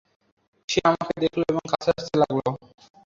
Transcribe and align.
সে 0.69 0.79
আমাকে 0.89 1.13
দেখলো 1.23 1.43
এবং 1.51 1.63
কাছে 1.71 1.89
আসতে 1.93 2.15
লাগলো। 2.21 2.49